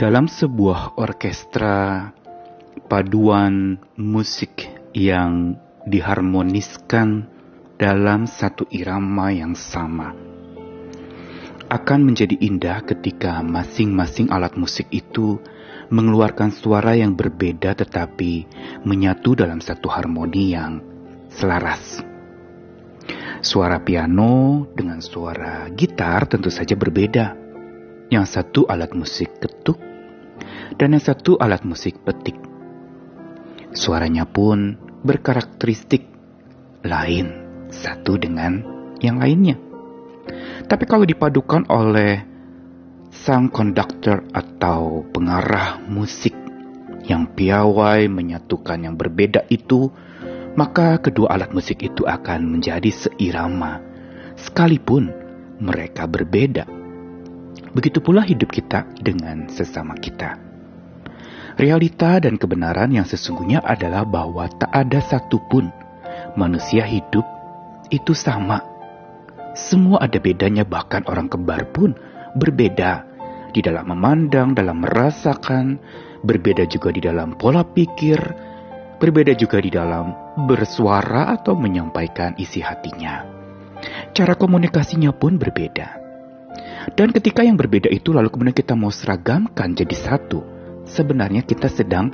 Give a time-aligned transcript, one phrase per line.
[0.00, 2.08] Dalam sebuah orkestra,
[2.88, 4.64] paduan musik
[4.96, 7.28] yang diharmoniskan
[7.76, 10.16] dalam satu irama yang sama
[11.68, 15.36] akan menjadi indah ketika masing-masing alat musik itu
[15.92, 18.48] mengeluarkan suara yang berbeda tetapi
[18.88, 20.80] menyatu dalam satu harmoni yang
[21.28, 22.00] selaras.
[23.44, 27.36] Suara piano dengan suara gitar tentu saja berbeda.
[28.08, 29.89] Yang satu alat musik ketuk
[30.80, 32.40] dan yang satu alat musik petik.
[33.76, 36.08] Suaranya pun berkarakteristik
[36.80, 37.26] lain
[37.68, 38.64] satu dengan
[39.04, 39.60] yang lainnya.
[40.64, 42.24] Tapi kalau dipadukan oleh
[43.12, 46.32] sang konduktor atau pengarah musik
[47.04, 49.92] yang piawai menyatukan yang berbeda itu,
[50.56, 53.84] maka kedua alat musik itu akan menjadi seirama,
[54.40, 55.12] sekalipun
[55.60, 56.64] mereka berbeda.
[57.76, 60.49] Begitu pula hidup kita dengan sesama kita.
[61.60, 65.68] Realita dan kebenaran yang sesungguhnya adalah bahwa tak ada satupun
[66.32, 67.28] manusia hidup
[67.92, 68.64] itu sama
[69.52, 71.92] semua ada bedanya bahkan orang kembar pun
[72.32, 73.04] berbeda
[73.52, 75.76] di dalam memandang, dalam merasakan,
[76.24, 78.16] berbeda juga di dalam pola pikir,
[78.96, 80.16] berbeda juga di dalam
[80.48, 83.26] bersuara atau menyampaikan isi hatinya.
[84.16, 85.98] Cara komunikasinya pun berbeda.
[86.96, 90.59] Dan ketika yang berbeda itu lalu kemudian kita mau seragamkan jadi satu,
[90.90, 92.10] sebenarnya kita sedang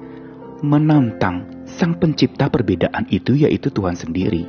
[0.61, 4.49] menantang sang pencipta perbedaan itu yaitu Tuhan sendiri.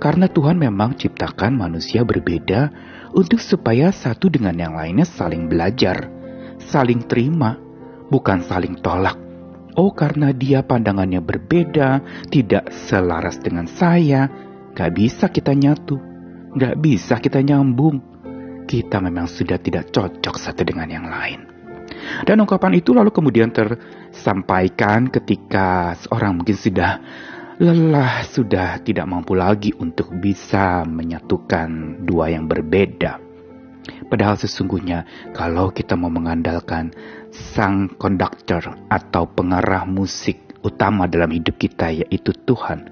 [0.00, 2.72] Karena Tuhan memang ciptakan manusia berbeda
[3.12, 6.08] untuk supaya satu dengan yang lainnya saling belajar,
[6.56, 7.60] saling terima,
[8.08, 9.20] bukan saling tolak.
[9.76, 12.00] Oh karena dia pandangannya berbeda,
[12.32, 14.26] tidak selaras dengan saya,
[14.72, 16.00] gak bisa kita nyatu,
[16.56, 18.00] gak bisa kita nyambung.
[18.64, 21.59] Kita memang sudah tidak cocok satu dengan yang lain.
[22.24, 27.00] Dan ungkapan itu lalu kemudian tersampaikan ketika seorang mungkin sudah
[27.60, 33.20] lelah sudah tidak mampu lagi untuk bisa menyatukan dua yang berbeda.
[34.08, 36.92] Padahal sesungguhnya kalau kita mau mengandalkan
[37.30, 42.90] sang konduktor atau pengarah musik utama dalam hidup kita yaitu Tuhan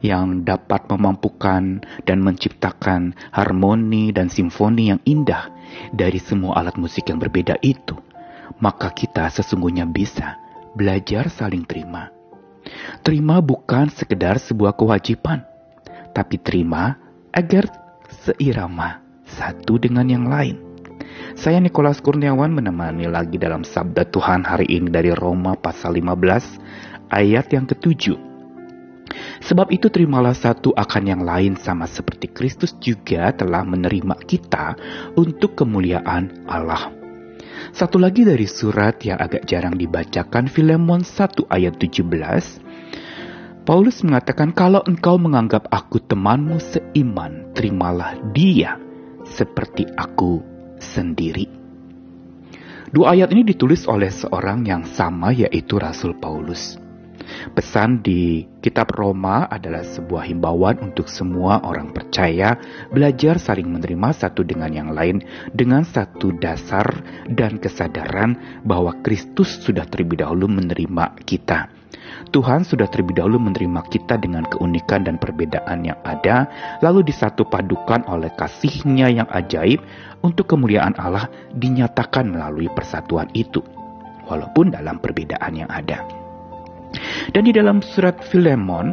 [0.00, 5.52] yang dapat memampukan dan menciptakan harmoni dan simfoni yang indah
[5.92, 7.96] dari semua alat musik yang berbeda itu,
[8.58, 10.40] maka kita sesungguhnya bisa
[10.74, 12.10] belajar saling terima
[13.00, 15.44] Terima bukan sekedar sebuah kewajiban,
[16.12, 17.00] tapi terima
[17.32, 17.70] agar
[18.10, 20.60] seirama satu dengan yang lain.
[21.38, 27.46] Saya Nikolas Kurniawan menemani lagi dalam Sabda Tuhan hari ini dari Roma pasal 15 ayat
[27.54, 28.18] yang ketujuh.
[29.40, 34.76] Sebab itu terimalah satu akan yang lain sama seperti Kristus juga telah menerima kita
[35.16, 36.99] untuk kemuliaan Allah.
[37.70, 42.60] Satu lagi dari surat yang agak jarang dibacakan Filemon 1 ayat 17
[43.60, 48.80] Paulus mengatakan, "Kalau engkau menganggap aku temanmu seiman, terimalah dia
[49.22, 50.42] seperti aku
[50.80, 51.46] sendiri."
[52.90, 56.74] Dua ayat ini ditulis oleh seorang yang sama, yaitu Rasul Paulus.
[57.54, 62.56] Pesan di kitab Roma adalah sebuah himbauan untuk semua orang percaya
[62.90, 65.22] belajar saling menerima satu dengan yang lain
[65.52, 66.84] dengan satu dasar
[67.30, 71.80] dan kesadaran bahwa Kristus sudah terlebih dahulu menerima kita
[72.30, 76.46] Tuhan sudah terlebih dahulu menerima kita dengan keunikan dan perbedaan yang ada,
[76.84, 79.82] lalu disatu padukan oleh kasihnya yang ajaib
[80.20, 81.26] untuk kemuliaan Allah
[81.56, 83.64] dinyatakan melalui persatuan itu,
[84.28, 86.19] walaupun dalam perbedaan yang ada.
[87.30, 88.92] Dan di dalam surat Filemon,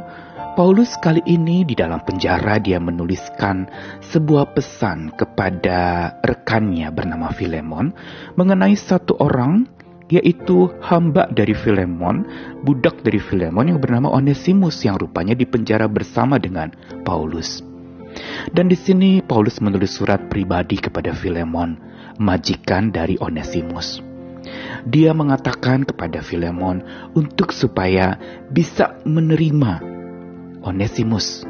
[0.58, 3.70] Paulus kali ini di dalam penjara dia menuliskan
[4.02, 7.94] sebuah pesan kepada rekannya bernama Filemon
[8.34, 9.70] mengenai satu orang
[10.08, 12.24] yaitu hamba dari Filemon,
[12.64, 16.72] budak dari Filemon yang bernama Onesimus yang rupanya dipenjara bersama dengan
[17.04, 17.60] Paulus.
[18.50, 21.78] Dan di sini Paulus menulis surat pribadi kepada Filemon,
[22.18, 24.07] majikan dari Onesimus.
[24.86, 26.84] Dia mengatakan kepada Filemon
[27.18, 28.20] untuk supaya
[28.52, 29.82] bisa menerima
[30.62, 31.48] Onesimus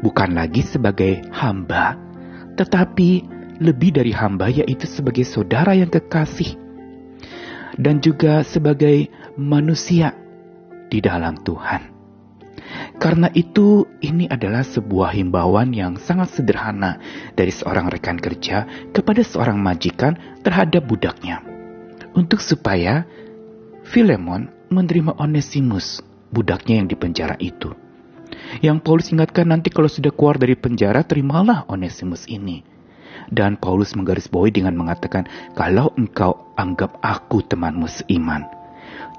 [0.00, 1.96] bukan lagi sebagai hamba,
[2.58, 3.24] tetapi
[3.62, 6.58] lebih dari hamba yaitu sebagai saudara yang kekasih
[7.78, 10.12] dan juga sebagai manusia
[10.90, 11.94] di dalam Tuhan.
[12.98, 17.02] Karena itu, ini adalah sebuah himbauan yang sangat sederhana
[17.34, 20.14] dari seorang rekan kerja kepada seorang majikan
[20.46, 21.42] terhadap budaknya,
[22.14, 23.04] untuk supaya
[23.84, 26.00] Filemon menerima Onesimus,
[26.32, 27.76] budaknya yang dipenjara itu.
[28.64, 32.64] Yang Paulus ingatkan nanti kalau sudah keluar dari penjara, terimalah Onesimus ini
[33.30, 35.24] Dan Paulus menggarisbawahi dengan mengatakan,
[35.56, 38.44] kalau engkau anggap aku temanmu seiman,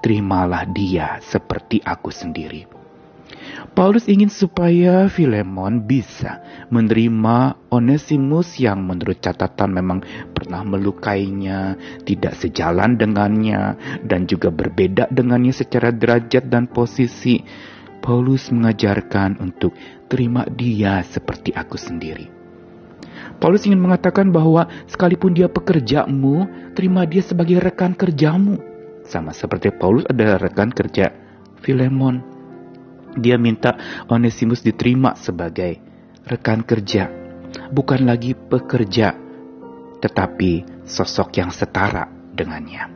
[0.04, 2.70] terimalah dia seperti aku sendiri.
[3.76, 10.00] Paulus ingin supaya Filemon bisa menerima Onesimus yang menurut catatan memang
[10.36, 17.40] pernah melukainya, tidak sejalan dengannya, dan juga berbeda dengannya secara derajat dan posisi.
[18.04, 19.74] Paulus mengajarkan untuk
[20.06, 22.30] terima dia seperti aku sendiri.
[23.42, 26.46] Paulus ingin mengatakan bahwa sekalipun dia pekerjamu,
[26.78, 28.62] terima dia sebagai rekan kerjamu.
[29.10, 31.10] Sama seperti Paulus adalah rekan kerja
[31.66, 32.35] Filemon.
[33.16, 33.76] Dia minta
[34.12, 35.80] Onesimus diterima sebagai
[36.28, 37.08] rekan kerja,
[37.72, 39.16] bukan lagi pekerja,
[40.04, 42.92] tetapi sosok yang setara dengannya.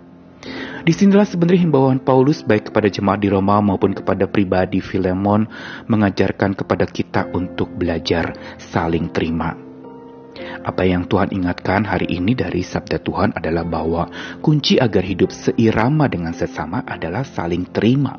[0.80, 5.44] Di sinilah sebenarnya himbauan Paulus baik kepada jemaat di Roma maupun kepada pribadi Filemon
[5.92, 9.70] mengajarkan kepada kita untuk belajar saling terima
[10.64, 14.08] apa yang Tuhan ingatkan hari ini dari sabda Tuhan adalah bahwa
[14.44, 18.16] kunci agar hidup seirama dengan sesama adalah saling terima,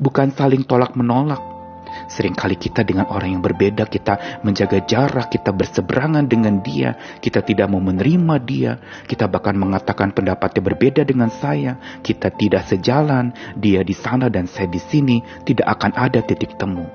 [0.00, 1.50] bukan saling tolak menolak.
[1.90, 7.66] Seringkali kita dengan orang yang berbeda, kita menjaga jarak, kita berseberangan dengan dia, kita tidak
[7.66, 8.78] mau menerima dia,
[9.10, 14.70] kita bahkan mengatakan pendapatnya berbeda dengan saya, kita tidak sejalan, dia di sana dan saya
[14.70, 16.86] di sini, tidak akan ada titik temu.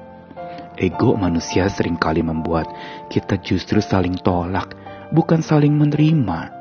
[0.76, 2.68] Ego manusia sering kali membuat
[3.08, 4.76] kita justru saling tolak,
[5.12, 6.52] bukan saling menerima.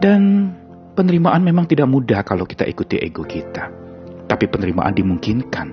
[0.00, 0.52] Dan
[0.96, 3.83] penerimaan memang tidak mudah kalau kita ikuti ego kita.
[4.34, 5.66] Tapi penerimaan dimungkinkan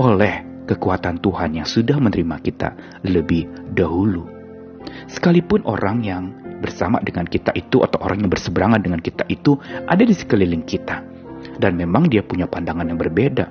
[0.00, 2.72] oleh kekuatan Tuhan yang sudah menerima kita
[3.04, 3.44] lebih
[3.76, 4.24] dahulu.
[5.12, 6.32] Sekalipun orang yang
[6.64, 11.04] bersama dengan kita itu atau orang yang berseberangan dengan kita itu ada di sekeliling kita.
[11.60, 13.44] Dan memang dia punya pandangan yang berbeda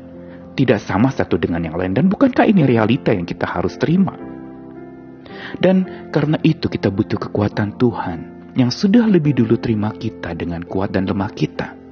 [0.58, 1.94] tidak sama satu dengan yang lain.
[1.94, 4.18] Dan bukankah ini realita yang kita harus terima?
[5.62, 8.20] Dan karena itu kita butuh kekuatan Tuhan
[8.58, 11.85] yang sudah lebih dulu terima kita dengan kuat dan lemah kita.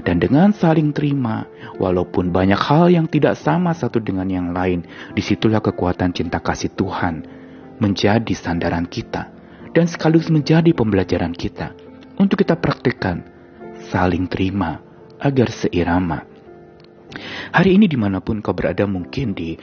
[0.00, 1.44] Dan dengan saling terima,
[1.76, 6.72] walaupun banyak hal yang tidak sama satu dengan yang lain, di situlah kekuatan cinta kasih
[6.72, 7.28] Tuhan
[7.76, 9.28] menjadi sandaran kita
[9.76, 11.76] dan sekaligus menjadi pembelajaran kita
[12.16, 13.24] untuk kita praktikkan
[13.92, 14.80] saling terima
[15.20, 16.24] agar seirama.
[17.52, 19.56] Hari ini di mana pun kau berada mungkin di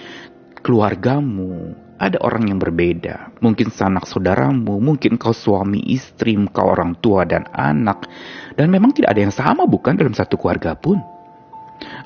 [0.62, 3.36] keluargamu, ada orang yang berbeda.
[3.44, 8.08] Mungkin sanak saudaramu, mungkin kau suami istri, kau orang tua dan anak.
[8.56, 10.98] Dan memang tidak ada yang sama bukan dalam satu keluarga pun.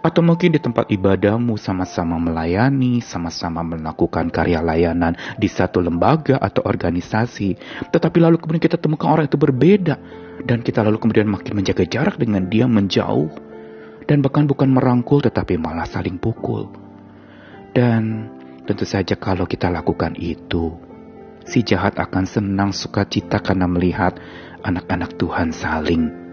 [0.01, 6.65] Atau mungkin di tempat ibadahmu sama-sama melayani, sama-sama melakukan karya layanan di satu lembaga atau
[6.65, 7.57] organisasi.
[7.93, 9.95] Tetapi lalu kemudian kita temukan orang itu berbeda.
[10.43, 13.53] Dan kita lalu kemudian makin menjaga jarak dengan dia menjauh
[14.03, 16.67] dan bahkan bukan merangkul tetapi malah saling pukul.
[17.73, 18.29] Dan
[18.63, 20.75] tentu saja kalau kita lakukan itu,
[21.43, 24.15] si jahat akan senang sukacita karena melihat
[24.63, 26.23] anak-anak Tuhan saling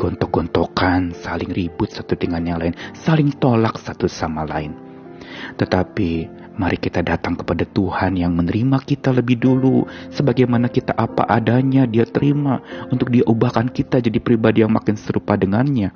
[0.00, 4.74] gontok-gontokan, saling ribut satu dengan yang lain, saling tolak satu sama lain.
[5.54, 11.88] Tetapi mari kita datang kepada Tuhan yang menerima kita lebih dulu sebagaimana kita apa adanya
[11.88, 12.60] dia terima
[12.92, 15.88] untuk dia ubahkan kita jadi pribadi yang makin serupa dengannya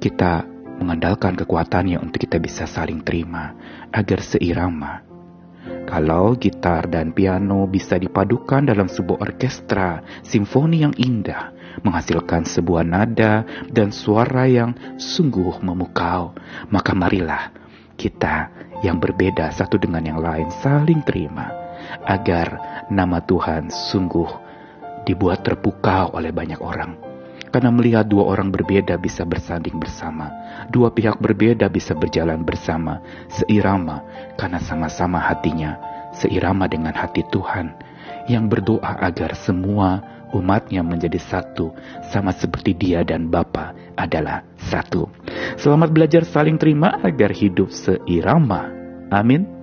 [0.00, 0.48] kita
[0.82, 3.54] mengandalkan kekuatannya untuk kita bisa saling terima
[3.94, 5.06] agar seirama.
[5.86, 11.54] Kalau gitar dan piano bisa dipadukan dalam sebuah orkestra simfoni yang indah,
[11.86, 16.34] menghasilkan sebuah nada dan suara yang sungguh memukau,
[16.74, 17.54] maka marilah
[17.94, 18.50] kita
[18.82, 21.46] yang berbeda satu dengan yang lain saling terima,
[22.02, 22.58] agar
[22.90, 24.30] nama Tuhan sungguh
[25.06, 27.11] dibuat terpukau oleh banyak orang
[27.52, 30.32] karena melihat dua orang berbeda bisa bersanding bersama,
[30.72, 34.02] dua pihak berbeda bisa berjalan bersama, seirama
[34.40, 35.76] karena sama-sama hatinya,
[36.16, 37.76] seirama dengan hati Tuhan
[38.26, 40.00] yang berdoa agar semua
[40.32, 41.76] umatnya menjadi satu,
[42.08, 45.06] sama seperti dia dan Bapa adalah satu.
[45.60, 48.72] Selamat belajar saling terima agar hidup seirama.
[49.12, 49.61] Amin.